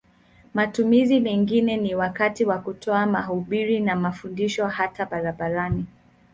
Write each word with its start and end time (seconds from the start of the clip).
Matumizi 0.53 1.19
mengine 1.19 1.77
ni 1.77 1.95
wakati 1.95 2.45
wa 2.45 2.57
kutoa 2.59 3.05
mahubiri 3.05 3.79
na 3.79 3.95
mafundisho 3.95 4.67
hata 4.67 5.05
barabarani. 5.05 5.85